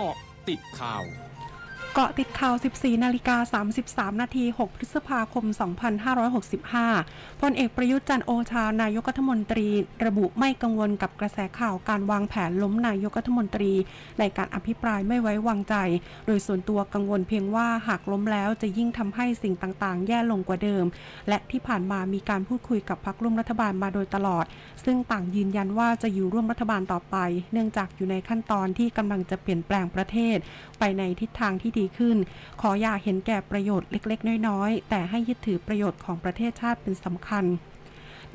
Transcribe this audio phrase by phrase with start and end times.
[0.00, 0.18] เกาะ
[0.48, 1.04] ติดข่าว
[1.94, 5.44] เกาะติดข่าว 14 นาฬิกา 33 นาที 6 พฤษภาคม
[6.62, 9.68] 2565 พลเอกประยุทธ์จันโอชา นายกรัฐมนตรี
[10.06, 13.72] ระบุไม่กังวลกับกระแสข่าวการวางแผนล้มนายกรัฐมนตรี
[14.18, 15.74] ในการอภิปรายไม่ไว้วางใจ
[16.26, 20.84] โดยส่วนตัวกังวลเพียงว่าหากล้มแล้วจะยิ่งทำให้สิ่งต่างๆ แย่ลงกว่าเดิม
[21.28, 24.44] และที่ผ่านมามีการพูดคุยกับพรรคร่วมรัฐบาลมาโดยตลอด
[24.84, 27.16] ซึ่งต่างยืนยันว่าจะอยู่ร่วมรัฐบาลต่อไป
[27.52, 30.36] เนื่องจากอยู่ในขั้นตอนที่กำลังจะเปลี่ยนแปลงประเทศ
[30.78, 32.16] ไปในทิศทางที่ดีขึ้น
[32.60, 37.44] ขออย่าเห็นแก่ประโยชน์เล็ก ๆ น้อย ๆ แต่ให้ยึดถือประโยชน์ของประเทศชาติเป็นสำคัญ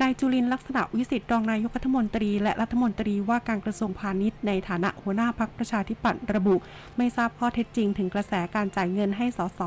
[0.02, 6.56] นายจุลินลักษณะวิสิทธิ์รองนายกรัฐมนตรี และรัฐมนตรีว่าการกระทรวงพาณิชย์ในฐานะหัวหน้าพักประชาธิปัตย์ระบุ
[6.96, 9.60] ไม่ทราบข้อเท็จจริงถึงกระแสการจ่ายเงินให้สส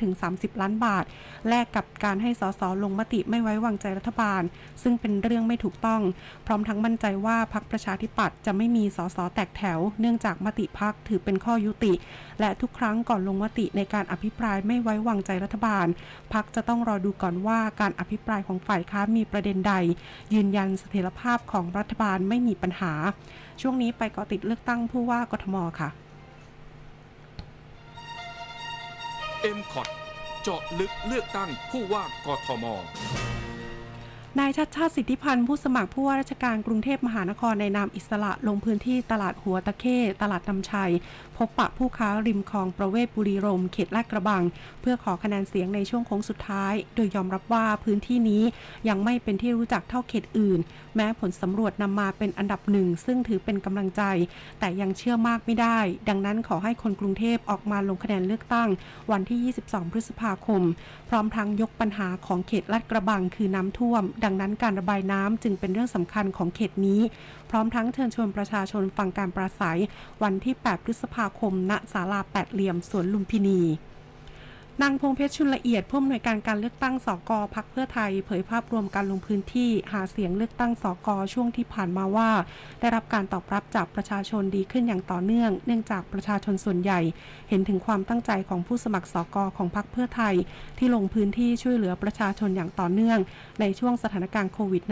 [0.00, 1.04] 5-30 ล้านบาท
[1.48, 4.42] แลกกับการให้สสลงมติไม่ไว้วางใจรัฐบาล
[4.82, 6.00] ซึ่งเป็นเรื่องไม่ถูกต้อง
[6.46, 11.92] พร้อมทั้งมั่นใจว่าพักประชาธิปัตย์จะไม่มีสสแตกแถว เนื่องจากมติพักถือเป็นข้อยุติ
[12.40, 15.86] และทุกครั้งก่อนลงมติในการอภิปรายไม่ไว้วางใจรัฐบาล
[16.32, 19.74] พักจะต้องรอดูก่อนว่าการอภิปรายของฝ่ายค้ามีประเด็นใด
[20.34, 22.92] ยืนยันเสถียรภาพของรัฐบาลไม่มีปัญหา
[23.60, 25.88] ช่วงนี้ไปเกาะติดเลือกตั้งผู้ว่ากทมค่ะ
[29.56, 29.88] m c o t
[30.42, 32.64] เจาะลึกเลือกตั้งผู้ว่ากทม
[34.38, 40.92] นายชัดชาติสิทธิพันธ์ผู้สมัครผู้ว่าราชการกรุงเทพมหานครในนามอิสระลงพื้นที่ตลาดหัวตะเข้ตลาดนำชัย
[41.36, 44.42] พบปะผู้ค้าริมคลองประเวศบุรีรมเขตลาดกระบัง
[44.80, 48.42] เพื่อขอคะแนนเสียงในช่วงโค้งสุดท้าย โดยยอมรับว่าพื้นที่นี้
[48.88, 50.60] ยังไม่เป็นที่รู้จักเท่าเขตอื่น
[50.96, 54.02] แม้ผลสำรวจนำมาเป็นอันดับหนึ่ง ซึ่งถือเป็นกำลังใจ
[54.58, 58.68] แต่ยังเชื่อมากไม่ได้ ดังนั้นขอให้คนกรุงเทพออกมาลงคะแนนเลือกตั้ง
[59.10, 60.62] วันที่ 22 พฤษภาคม
[61.08, 67.00] พร้อมทั้งยกปัญหาของเขตลาดกระบังคือน้ำท่วม ดังนั้นการระบายน้ำจึงเป็นเรื่องสำคัญของเขตนี้
[67.50, 69.80] พร้อมทั้งเชิญชวนประชาชนฟังการปราศัย
[70.22, 73.60] วันที่ 8 พฤษภาคม ณ ศาลาแปดเหลี่ยมสวนลุมพินี
[74.82, 82.30] นางพงเพชรชุนละเอียดผู้อำนวยการการเลือกตั้งสกพักเพื่อไทย เผยภาพรวมการลงพื้นที่หาเสียงเลือกตั้งสกช่วงที่ผ่านมาว่า
[82.80, 87.00] ได้รับการตอบรับจากประชาชนดีขึ้นอย่างต่อเนื่อง เนื่องจากประชาชนส่วนใหญ่
[87.48, 90.34] เห็นถึงความตั้งใจของผู้สมัครสกของพักเพื่อไทย
[90.78, 93.18] ที่ลงพื้นที่ช่วยเหลือประชาชนอย่างต่อเนื่อง
[93.60, 94.82] ในช่วงสถานการณ์โควิด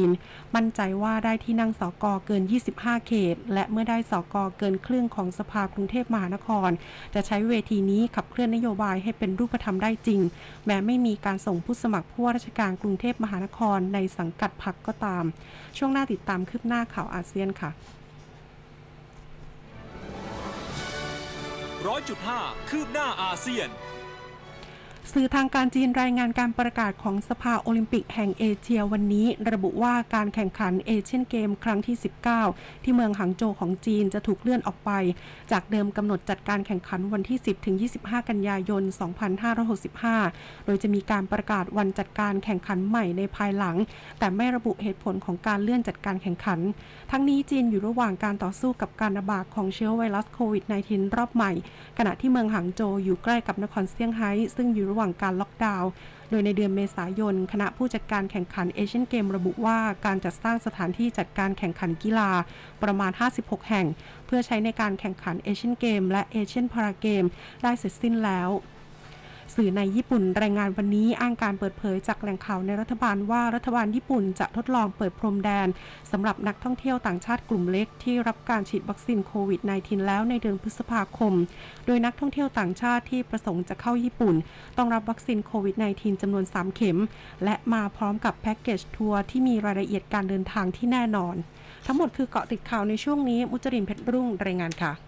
[0.00, 2.42] -19 มั่นใจว่าได้ที่นั่งสกเกิน
[2.74, 6.70] 25 เขต และเมื่อได้สกเกินครึ่งของสภากรุงเทพมหานคร
[7.14, 10.20] จะใช้เวทีนี้ขับเคลื่อนนโยบายให้เป็นรูปธรรมได้จริง
[10.66, 15.24] แม้ไม่มีการส่งผู้สมัครผู้ว่าราชการกรุงเทพมหานครในสังกัดพักก็ตาม
[15.78, 17.70] ช่วงหน้าติดตามคืบหน้าข่าวอาเซียนค่ะ
[21.86, 22.40] ร้อยจุดห้า
[22.70, 23.68] คืบหน้าอาเซียน
[25.14, 31.96] สื่อทางการจีนรายงานการประกาศของสภาโอลิมปิกแห่งเอเชียวันนี้ ระบุว่าการแข่งขันเอเชียนเกมครั้งที่
[32.40, 34.90] 19 ที่เมืองหางโจวของจีนจะถูกเลื่อนออกไป
[35.52, 38.82] จากเดิมกำหนดจัดการแข่งขันวันที่ 10 ถึง 25 กันยายน
[40.14, 43.76] 2565 โดยจะมีการประกาศวันจัดการแข่งขันใหม่ในภายหลัง
[44.18, 46.60] แต่ไม่ระบุเหตุผลของการเลื่อนจัดการแข่งขัน
[47.10, 51.52] ทั้งนี้จีนอยู่ระหว่างการต่อสู้กับการระบาดของเชื้อไวรัสโควิด -19 รอบใหม่
[51.98, 55.90] ขณะที่เมืองหางโจวอยู่ใกล้กับนครเซี่ยงไฮ้ซึ่งอยู่หว่างการล็อกดาวน์
[56.30, 62.30] โดยในเดือนเมษายน คณะผู้จัดการแข่งขันเอเชียนเกมระบุว่าการจัดสร้างสถานที่จัดการแข่งขันกีฬา
[62.82, 63.10] ประมาณ
[63.40, 63.86] 56 แห่ง
[64.26, 67.24] เพื่อใช้ในการแข่งขันเอเชียนเกมและเอเชียนพาราเกม
[67.62, 68.50] ได้เสร็จสิ้นแล้ว
[69.56, 75.68] สื่อในญี่ปุ่นรายงานวันนี้อ้างการเปิดเผยจากแหล่งข่าวในรัฐบาลว่ารัฐบาลญี่ปุ่นจะทดลองเปิดพรมแดน
[76.12, 81.32] สำหรับนักท่องเที่ยวต่างชาติกลุ่มเล็กที่รับการฉีดวัคซีนโควิด -19 แล้วในเดือนพฤษภาคม
[81.86, 84.34] โดยนักท่องเที่ยวต่างชาติที่ประสงค์จะเข้าญี่ปุ่น
[84.76, 86.98] ต้องรับวัคซีนโควิด -19 จำนวน 3 เข็ม
[87.44, 91.34] และมาพร้อมกับแพ็กเกจทัวร์ที่มีรายละเอียดการเดินทางที่แน่นอน
[91.86, 95.07] ทั้งหมดคือเกาะติดข่าวในช่วงนี้ มุจรินเพชรรุ่งรายงานค่ะ